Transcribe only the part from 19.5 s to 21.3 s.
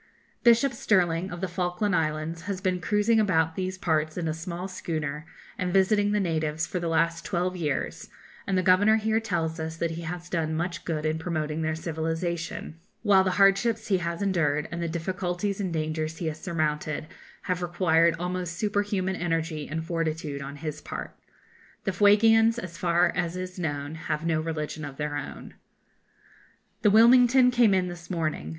and fortitude on his part.